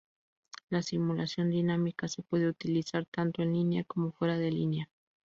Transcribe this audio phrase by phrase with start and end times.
[0.71, 4.89] La simulación dinámica se puede utilizar tanto en línea como fuera de línea.